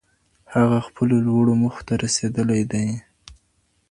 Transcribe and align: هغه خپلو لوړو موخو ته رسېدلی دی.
هغه 0.55 0.77
خپلو 0.87 1.15
لوړو 1.27 1.53
موخو 1.61 1.81
ته 1.87 1.93
رسېدلی 2.03 2.61
دی. 2.71 2.87